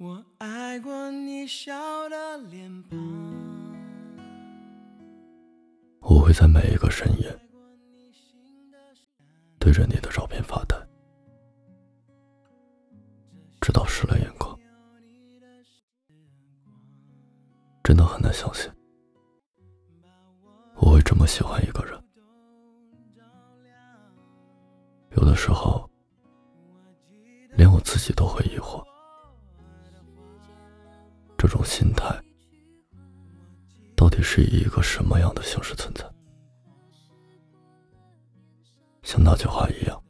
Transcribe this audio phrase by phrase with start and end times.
[0.00, 2.98] 我爱过你笑的脸庞，
[5.98, 7.36] 我会在每一个深夜
[9.58, 10.76] 对着你的照片发呆，
[13.60, 14.56] 直到湿了眼眶。
[17.82, 18.70] 真的很难相信，
[20.76, 22.00] 我会这么喜欢一个人。
[25.16, 25.77] 有的时候，
[31.48, 32.04] 这种心态
[33.96, 36.04] 到底是以一个什么样的形式存在？
[39.02, 40.04] 像那句话一样，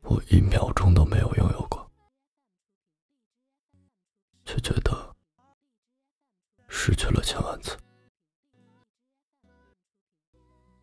[0.00, 1.88] 我一秒钟都没有拥有过，
[4.44, 5.14] 却觉得
[6.66, 7.78] 失去了千万次。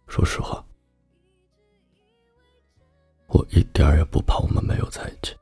[0.08, 0.66] 说实话，
[3.28, 5.36] 我一点也不怕我们没有在一起。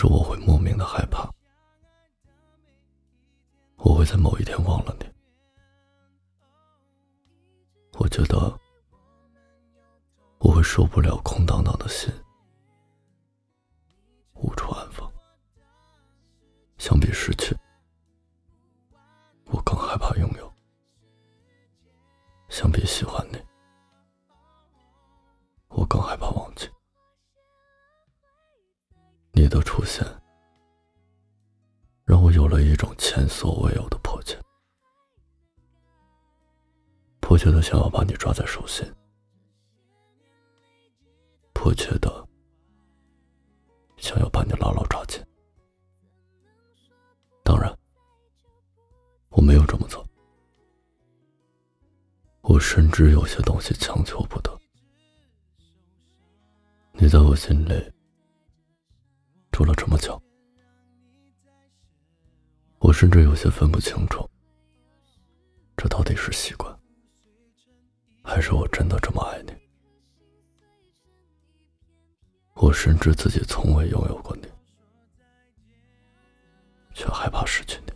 [0.00, 1.30] 是我会莫名的害怕，
[3.76, 5.04] 我会在某一天忘了你。
[7.98, 8.58] 我觉得
[10.38, 12.10] 我会受不了空荡荡的心，
[14.32, 15.06] 无处安放。
[16.78, 17.54] 相比失去，
[19.48, 20.50] 我更害怕拥有。
[22.48, 23.36] 相比喜欢你，
[29.40, 30.06] 你的出现，
[32.04, 34.38] 让我有了一种前所未有的迫切，
[37.20, 38.86] 迫切的想要把你抓在手心，
[41.54, 42.28] 迫切的
[43.96, 45.24] 想要把你牢牢抓紧。
[47.42, 47.74] 当然，
[49.30, 50.06] 我没有这么做，
[52.42, 54.54] 我深知有些东西强求不得。
[56.92, 57.90] 你在我心里。
[59.60, 60.18] 住了这么久，
[62.78, 64.26] 我甚至有些分不清楚，
[65.76, 66.74] 这到底是习惯，
[68.24, 69.52] 还是我真的这么爱你？
[72.54, 74.48] 我深知自己从未拥有过你，
[76.94, 77.89] 却害怕失去你。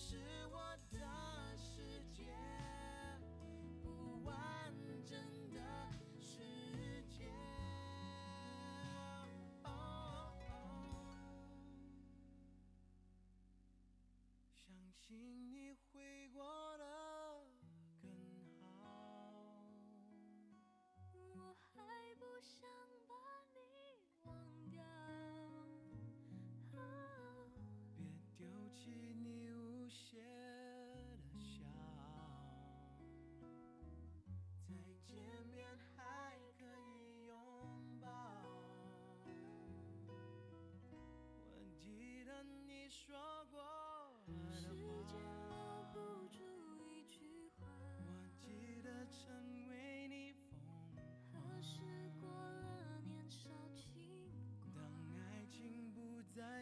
[0.00, 0.16] 是
[0.52, 0.58] 我
[0.92, 0.98] 的
[1.56, 2.22] 世界，
[3.82, 4.72] 不完
[5.04, 5.18] 整
[5.52, 5.60] 的
[6.20, 7.24] 世界。
[14.54, 15.37] 相信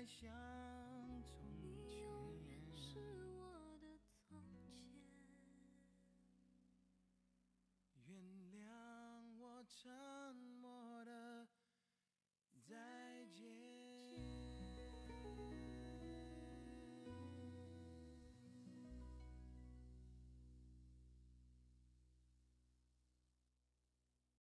[0.07, 0.31] 像
[1.25, 1.43] 从前，
[1.83, 2.09] 你永
[2.47, 4.63] 远是我的从前。
[8.07, 8.17] 原
[8.53, 8.65] 谅
[9.37, 10.16] 我这。